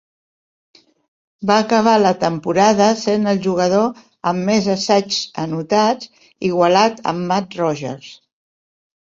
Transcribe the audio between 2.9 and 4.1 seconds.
sent el jugador